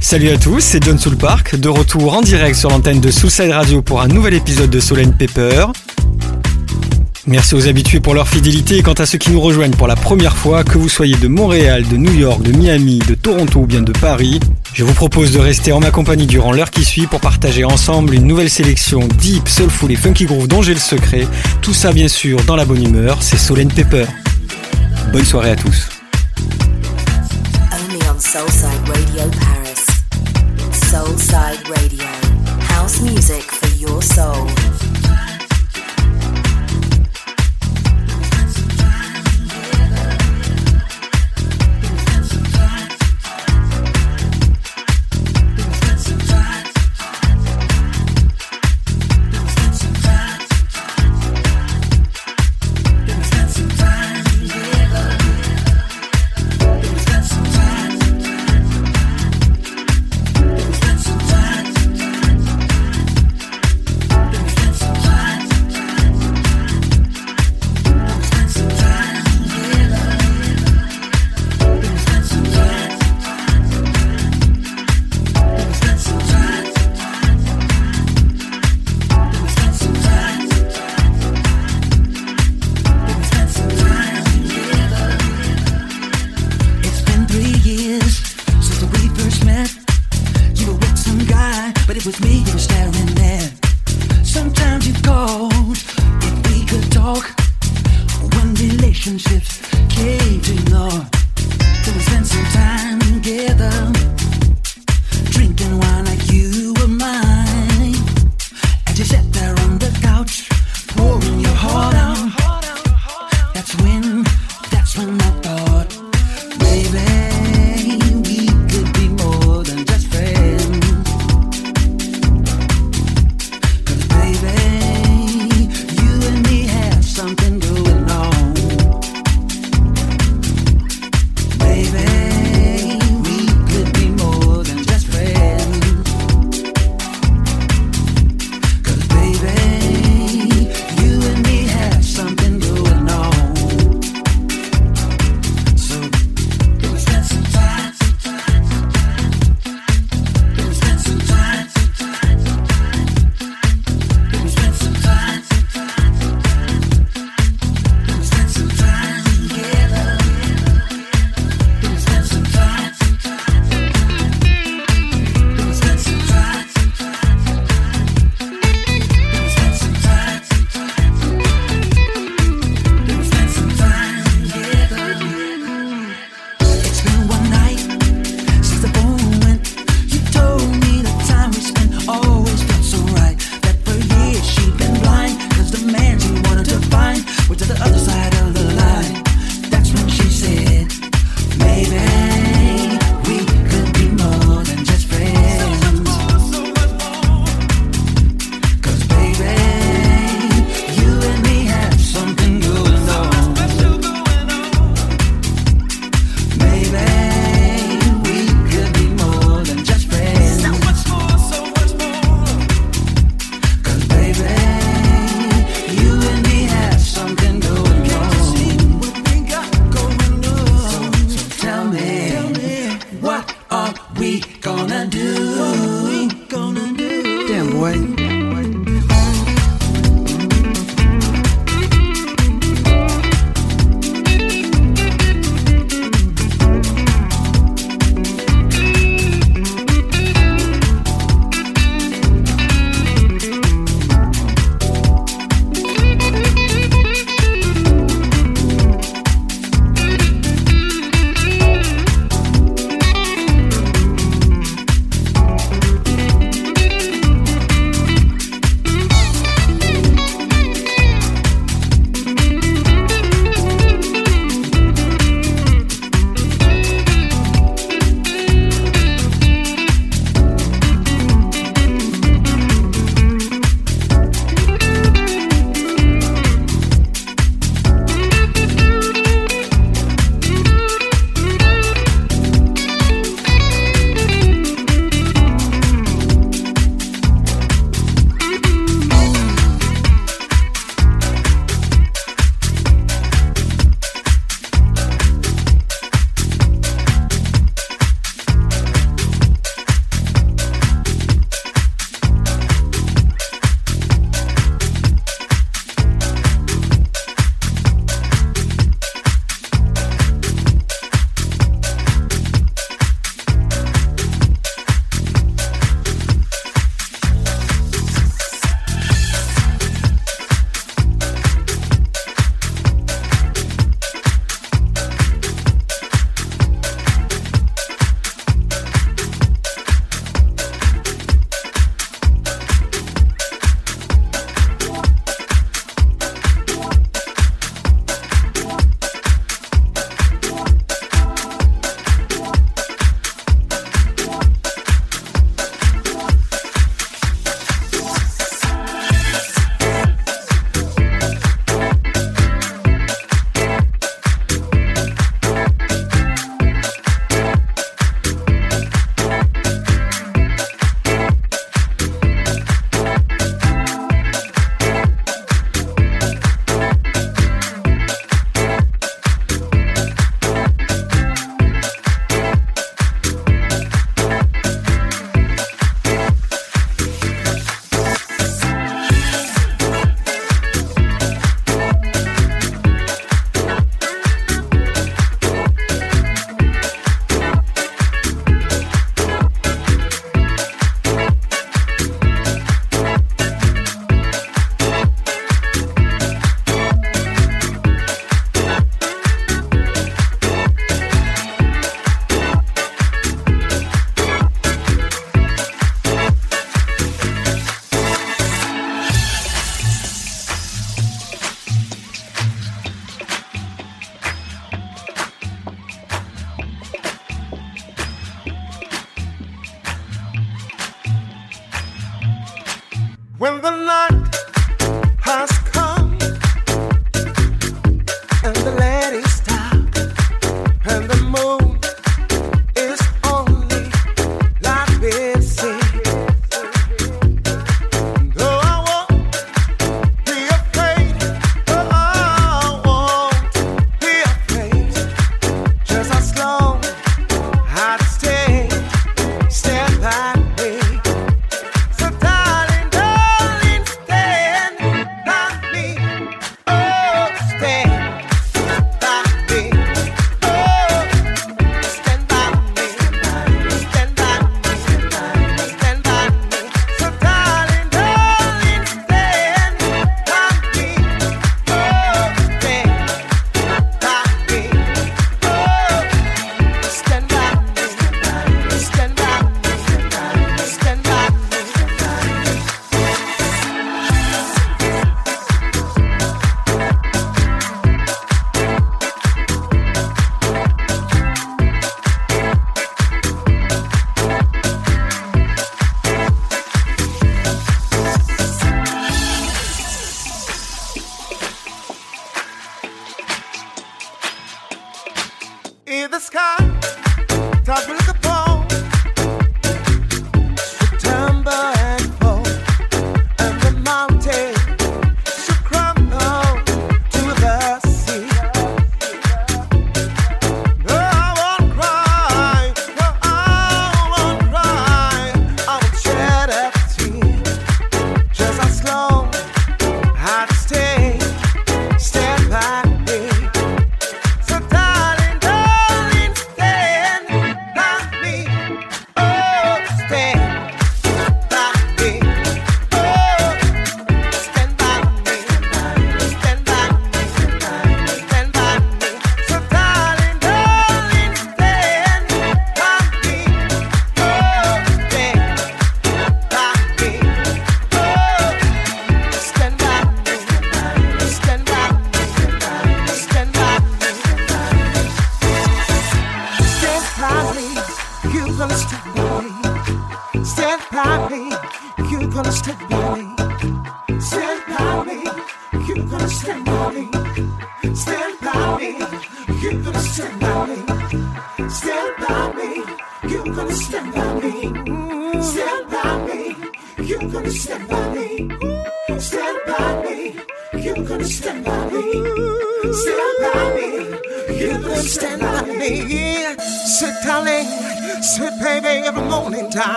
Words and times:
Salut 0.00 0.28
à 0.28 0.36
tous, 0.36 0.60
c'est 0.60 0.84
John 0.84 0.98
Soul 0.98 1.16
Park, 1.16 1.56
de 1.56 1.68
retour 1.68 2.14
en 2.14 2.20
direct 2.20 2.56
sur 2.56 2.68
l'antenne 2.68 3.00
de 3.00 3.10
Soulside 3.10 3.50
Radio 3.50 3.82
pour 3.82 4.00
un 4.00 4.08
nouvel 4.08 4.34
épisode 4.34 4.70
de 4.70 4.80
Soul 4.80 5.00
and 5.00 5.12
Pepper. 5.18 5.66
Merci 7.26 7.54
aux 7.54 7.68
habitués 7.68 8.00
pour 8.00 8.12
leur 8.12 8.28
fidélité 8.28 8.82
quant 8.82 8.92
à 8.92 9.06
ceux 9.06 9.16
qui 9.16 9.30
nous 9.30 9.40
rejoignent 9.40 9.74
pour 9.74 9.86
la 9.86 9.96
première 9.96 10.36
fois, 10.36 10.62
que 10.62 10.76
vous 10.76 10.90
soyez 10.90 11.16
de 11.16 11.26
Montréal, 11.26 11.86
de 11.88 11.96
New 11.96 12.12
York, 12.12 12.42
de 12.42 12.52
Miami, 12.52 12.98
de 12.98 13.14
Toronto 13.14 13.60
ou 13.60 13.66
bien 13.66 13.80
de 13.80 13.92
Paris, 13.92 14.40
je 14.74 14.84
vous 14.84 14.92
propose 14.92 15.32
de 15.32 15.38
rester 15.38 15.72
en 15.72 15.80
ma 15.80 15.90
compagnie 15.90 16.26
durant 16.26 16.52
l'heure 16.52 16.70
qui 16.70 16.84
suit 16.84 17.06
pour 17.06 17.20
partager 17.20 17.64
ensemble 17.64 18.14
une 18.14 18.26
nouvelle 18.26 18.50
sélection 18.50 19.08
deep, 19.18 19.48
soulful 19.48 19.90
et 19.90 19.96
funky 19.96 20.26
groove 20.26 20.48
dont 20.48 20.60
j'ai 20.60 20.74
le 20.74 20.80
secret. 20.80 21.26
Tout 21.62 21.72
ça 21.72 21.92
bien 21.92 22.08
sûr 22.08 22.42
dans 22.44 22.56
la 22.56 22.66
bonne 22.66 22.84
humeur, 22.84 23.22
c'est 23.22 23.38
Soul 23.38 23.62
and 23.62 23.74
Pepper. 23.74 24.04
Bonne 25.10 25.24
soirée 25.24 25.50
à 25.52 25.56
tous. 25.56 25.88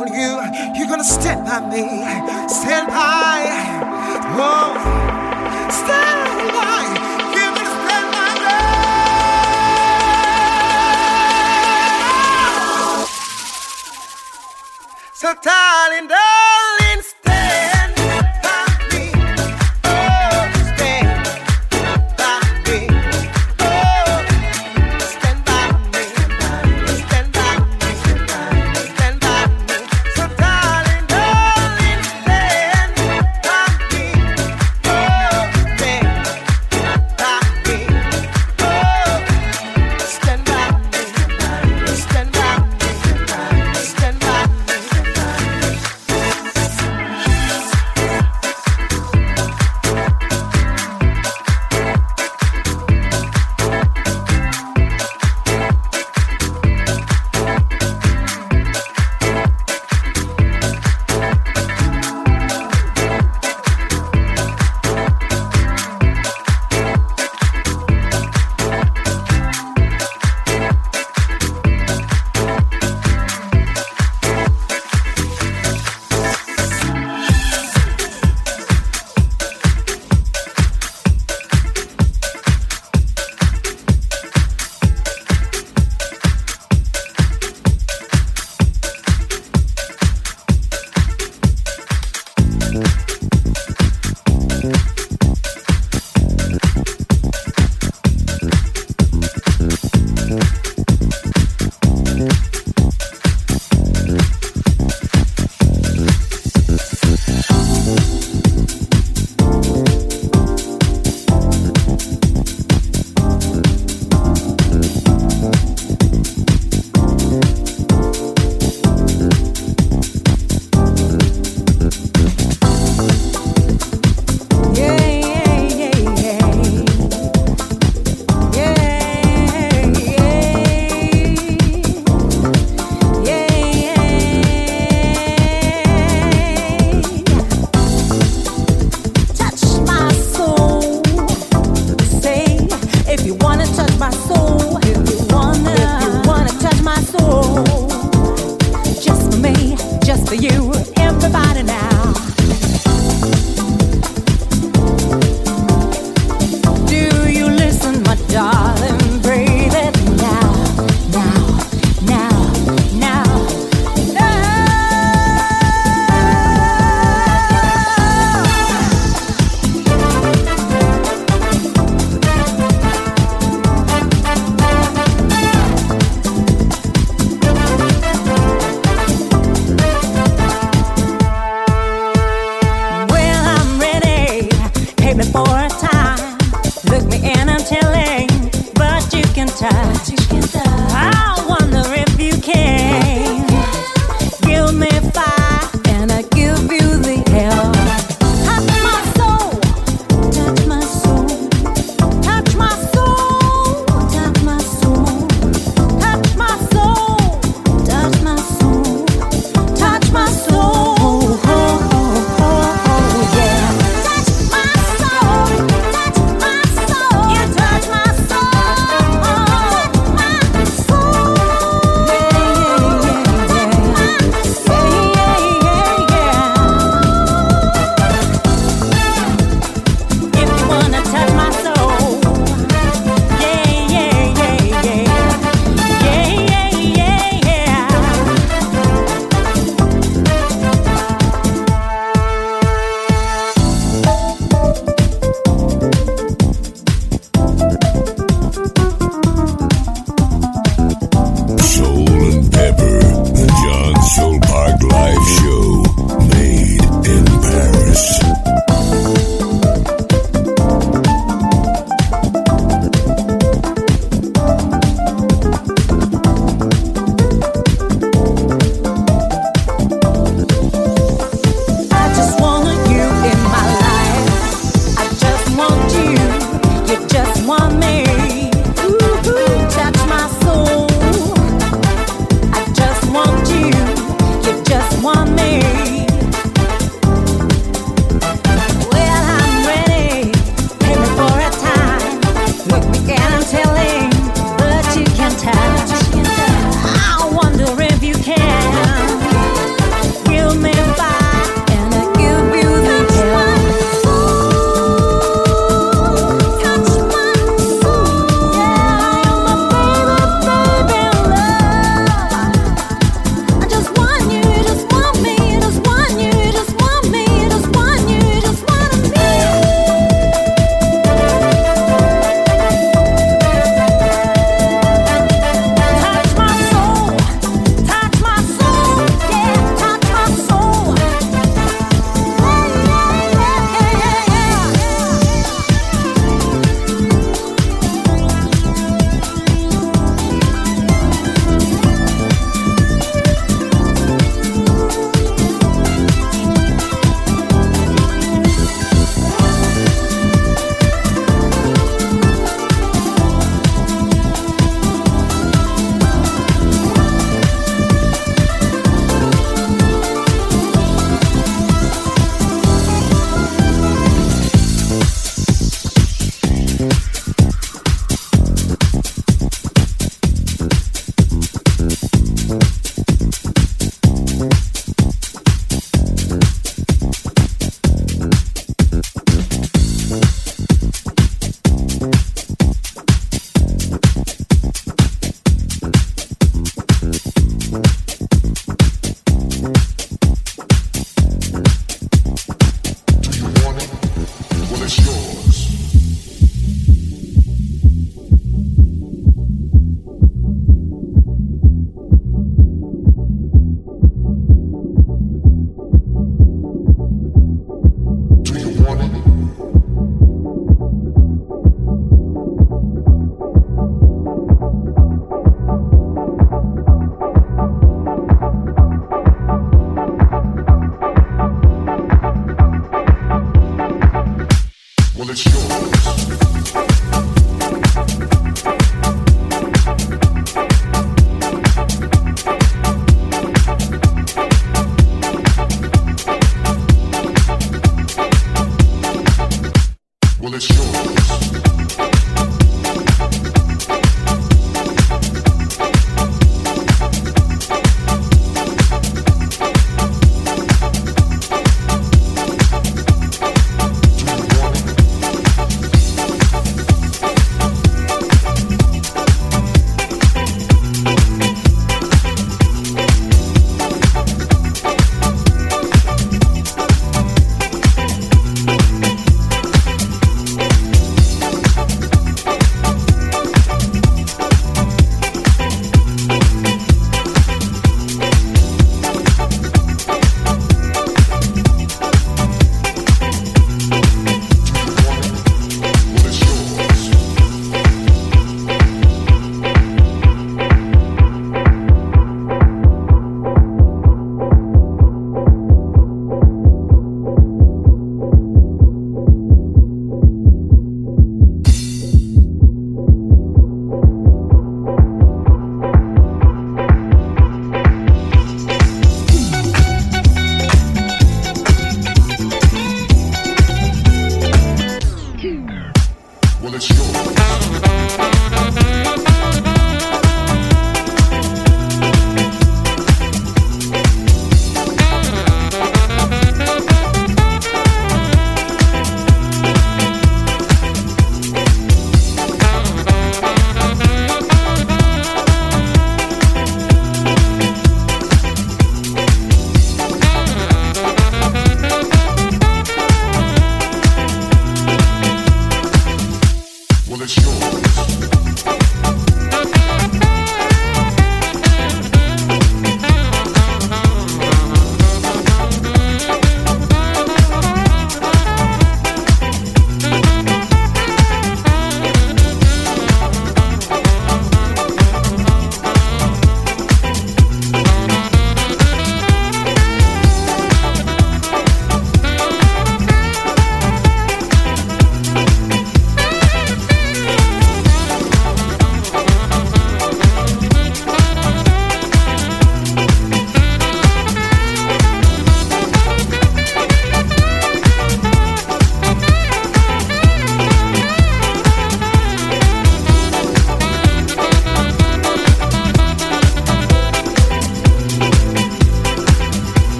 you. 0.00 0.40
You're 0.74 0.88
gonna 0.88 1.04
stand 1.04 1.44
by 1.44 1.60
me, 1.68 1.84
stand 2.48 2.88
by. 2.88 3.42
Oh. 4.38 5.11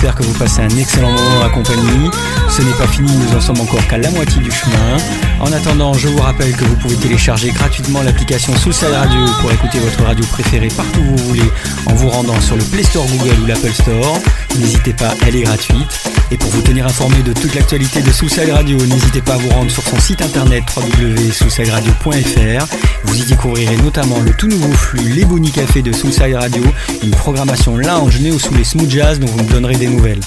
J'espère 0.00 0.14
que 0.14 0.22
vous 0.22 0.38
passez 0.38 0.62
un 0.62 0.78
excellent 0.78 1.10
moment 1.10 1.40
la 1.42 1.50
compagnie. 1.50 2.10
Ce 2.48 2.62
n'est 2.62 2.72
pas 2.72 2.86
fini, 2.86 3.12
nous 3.14 3.36
en 3.36 3.40
sommes 3.42 3.60
encore 3.60 3.86
qu'à 3.86 3.98
la 3.98 4.10
moitié 4.10 4.40
du 4.40 4.50
chemin. 4.50 4.96
En 5.40 5.52
attendant, 5.52 5.92
je 5.92 6.08
vous 6.08 6.22
rappelle 6.22 6.56
que 6.56 6.64
vous 6.64 6.76
pouvez 6.76 6.96
télécharger 6.96 7.50
gratuitement 7.50 8.00
l'application 8.02 8.56
Soulside 8.56 8.94
Radio 8.94 9.20
pour 9.42 9.52
écouter 9.52 9.78
votre 9.78 10.02
radio 10.02 10.24
préférée 10.32 10.68
partout 10.74 11.00
où 11.00 11.16
vous 11.16 11.28
voulez 11.28 11.50
en 11.84 11.92
vous 11.92 12.08
rendant 12.08 12.40
sur 12.40 12.56
le 12.56 12.64
Play 12.64 12.82
Store 12.82 13.04
Google 13.08 13.42
ou 13.42 13.46
l'Apple 13.46 13.74
Store. 13.74 14.18
N'hésitez 14.58 14.92
pas, 14.92 15.14
elle 15.26 15.36
est 15.36 15.42
gratuite. 15.42 16.10
Et 16.30 16.36
pour 16.36 16.50
vous 16.50 16.62
tenir 16.62 16.86
informé 16.86 17.22
de 17.22 17.32
toute 17.32 17.54
l'actualité 17.54 18.02
de 18.02 18.10
Soulside 18.10 18.50
Radio, 18.50 18.76
n'hésitez 18.78 19.20
pas 19.20 19.34
à 19.34 19.36
vous 19.36 19.48
rendre 19.50 19.70
sur 19.70 19.82
son 19.82 19.98
site 19.98 20.22
internet 20.22 20.64
www.soulsideradio.fr. 20.76 22.66
Vous 23.04 23.20
y 23.20 23.24
découvrirez 23.24 23.76
notamment 23.78 24.20
le 24.20 24.32
tout 24.32 24.48
nouveau 24.48 24.72
flux 24.72 25.08
Les 25.14 25.24
Bonnie 25.24 25.50
Café 25.50 25.82
de 25.82 25.92
Soulside 25.92 26.34
Radio, 26.34 26.62
une 27.02 27.10
programmation 27.10 27.76
lounge 27.76 28.20
néo 28.20 28.38
sous 28.38 28.54
les 28.54 28.64
smooth 28.64 28.90
jazz 28.90 29.18
dont 29.18 29.26
vous 29.26 29.44
me 29.44 29.50
donnerez 29.50 29.76
des 29.76 29.88
nouvelles. 29.88 30.20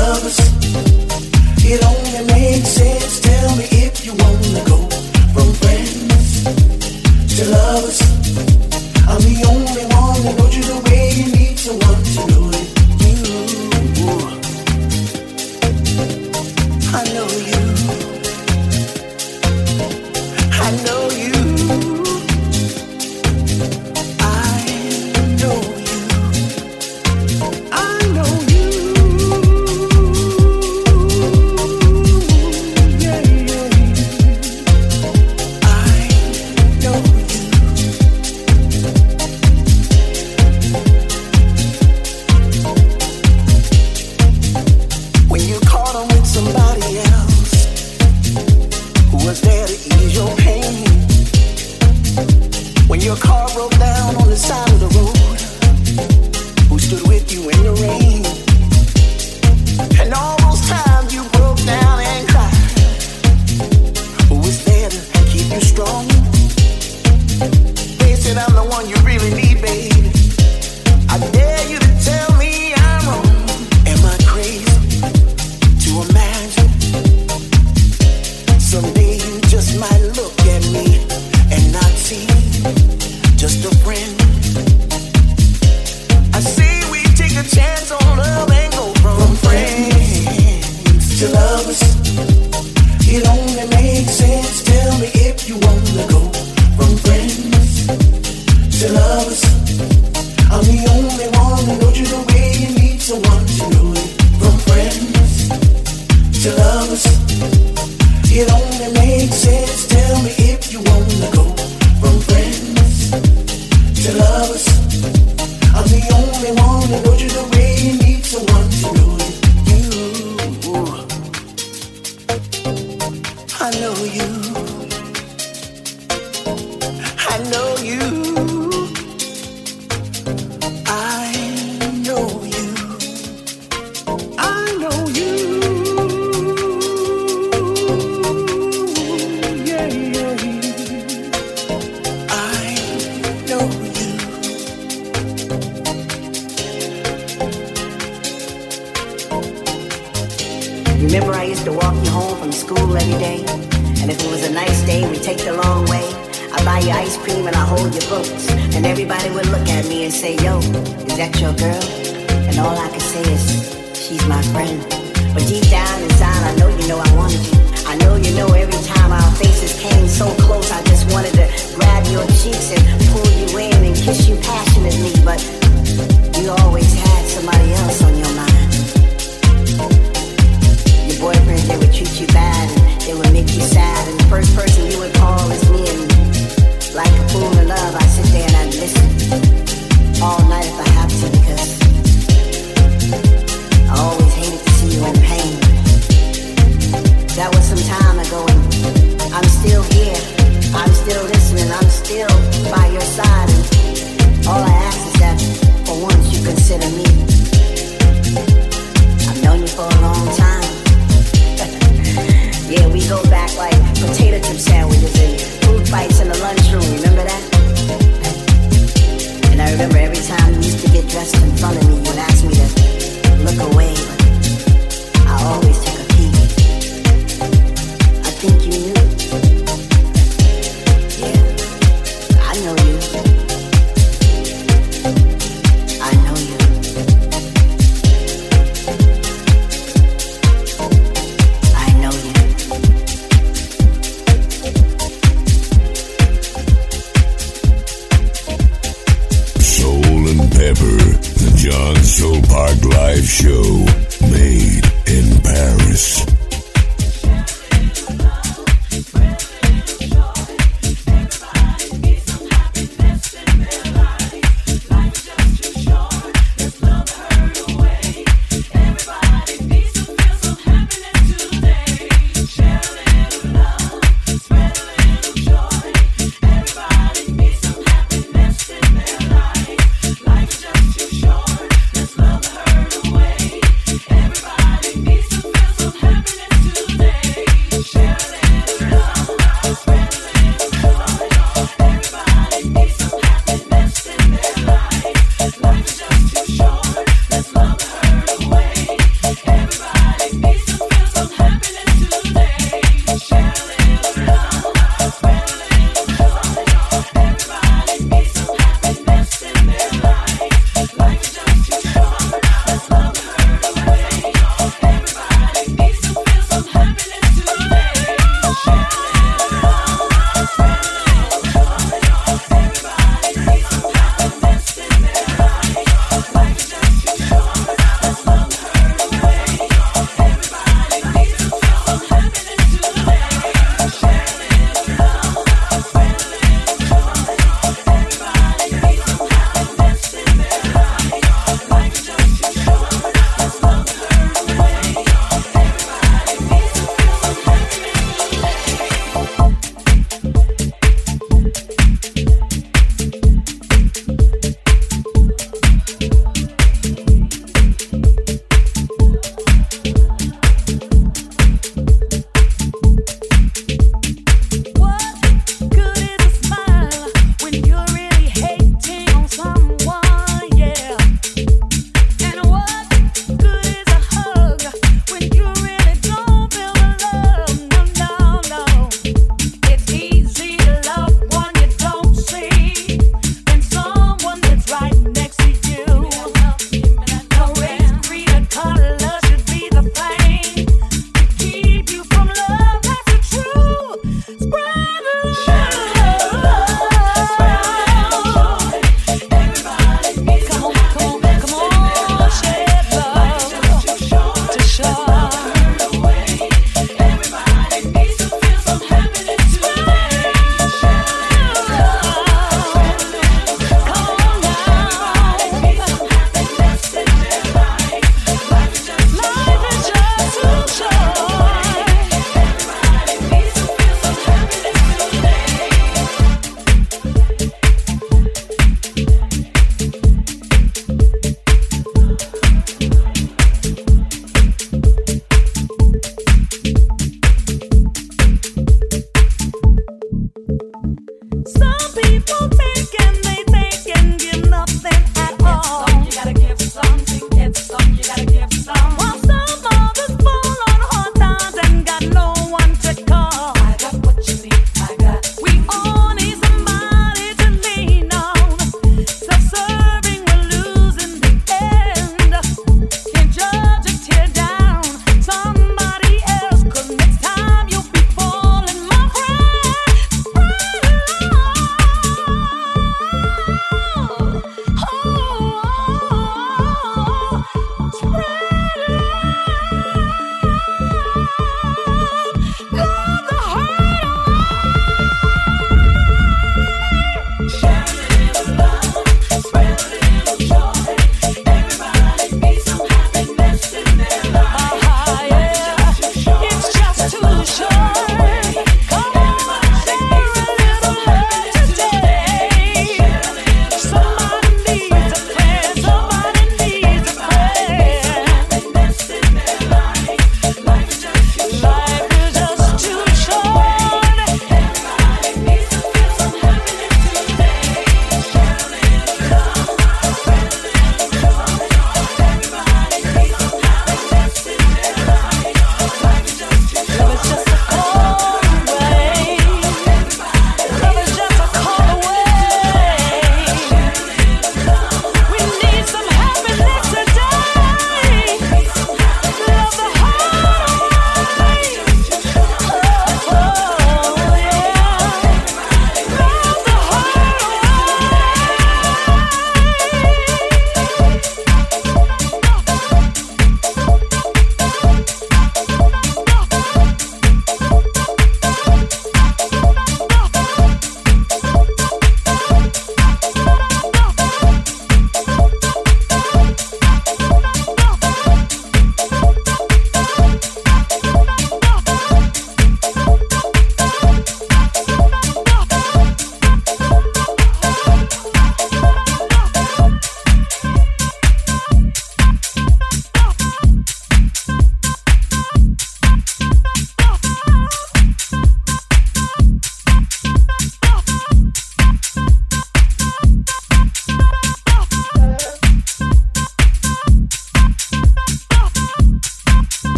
Lovers, 0.00 0.38
it 1.64 1.84
only 1.84 2.32
makes 2.32 2.68
sense. 2.68 2.99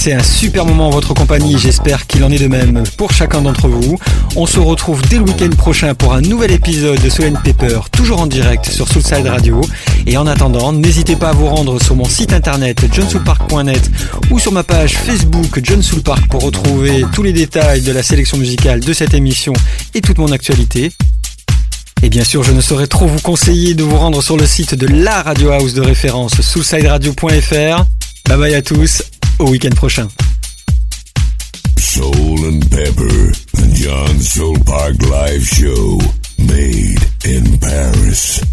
Passé 0.00 0.12
un 0.14 0.22
super 0.22 0.64
moment 0.64 0.86
en 0.86 0.90
votre 0.90 1.12
compagnie, 1.12 1.58
j'espère 1.58 2.06
qu'il 2.06 2.24
en 2.24 2.30
est 2.30 2.38
de 2.38 2.46
même 2.46 2.84
pour 2.96 3.12
chacun 3.12 3.42
d'entre 3.42 3.68
vous. 3.68 3.98
On 4.34 4.46
se 4.46 4.58
retrouve 4.58 5.02
dès 5.02 5.18
le 5.18 5.24
week-end 5.24 5.50
prochain 5.50 5.94
pour 5.94 6.14
un 6.14 6.22
nouvel 6.22 6.52
épisode 6.52 6.98
de 7.02 7.10
Soul 7.10 7.34
Paper, 7.44 7.80
toujours 7.92 8.20
en 8.20 8.26
direct 8.26 8.64
sur 8.64 8.88
Soulside 8.88 9.26
Radio. 9.26 9.60
Et 10.06 10.16
en 10.16 10.26
attendant, 10.26 10.72
n'hésitez 10.72 11.16
pas 11.16 11.28
à 11.28 11.32
vous 11.32 11.48
rendre 11.48 11.82
sur 11.82 11.96
mon 11.96 12.06
site 12.06 12.32
internet 12.32 12.82
johnsoulpark.net 12.90 13.90
ou 14.30 14.38
sur 14.38 14.52
ma 14.52 14.62
page 14.62 14.94
Facebook 14.94 15.60
John 15.62 15.82
pour 16.30 16.44
retrouver 16.44 17.04
tous 17.12 17.22
les 17.22 17.34
détails 17.34 17.82
de 17.82 17.92
la 17.92 18.02
sélection 18.02 18.38
musicale 18.38 18.80
de 18.80 18.94
cette 18.94 19.12
émission 19.12 19.52
et 19.92 20.00
toute 20.00 20.16
mon 20.16 20.32
actualité. 20.32 20.92
Et 22.02 22.08
bien 22.08 22.24
sûr, 22.24 22.42
je 22.42 22.52
ne 22.52 22.62
saurais 22.62 22.86
trop 22.86 23.06
vous 23.06 23.20
conseiller 23.20 23.74
de 23.74 23.82
vous 23.82 23.98
rendre 23.98 24.22
sur 24.22 24.38
le 24.38 24.46
site 24.46 24.74
de 24.74 24.86
la 24.86 25.20
Radio 25.20 25.50
House 25.50 25.74
de 25.74 25.82
référence, 25.82 26.40
soulsideradio.fr. 26.40 27.84
Bye 28.28 28.38
bye 28.38 28.54
à 28.54 28.62
tous, 28.62 29.02
au 29.40 29.48
week-end 29.48 29.74
prochain. 29.74 30.08
Soul 31.78 32.44
and 32.44 32.60
Pepper, 32.70 33.32
the 33.54 33.70
John 33.74 34.20
Soul 34.20 34.56
Park 34.64 34.96
Live 35.08 35.42
Show, 35.42 35.98
made 36.38 37.00
in 37.24 37.58
Paris. 37.58 38.49